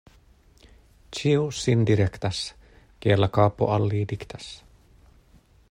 Ĉiu 1.17 1.43
sin 1.57 1.83
direktas, 1.89 2.39
kiel 3.05 3.23
la 3.25 3.31
kapo 3.39 3.69
al 3.75 3.87
li 3.93 4.01
diktas. 4.15 4.49